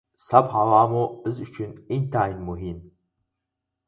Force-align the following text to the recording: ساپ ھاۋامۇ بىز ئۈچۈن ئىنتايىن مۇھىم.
ساپ 0.27 0.47
ھاۋامۇ 0.51 1.03
بىز 1.27 1.37
ئۈچۈن 1.45 1.75
ئىنتايىن 1.97 2.39
مۇھىم. 2.47 2.81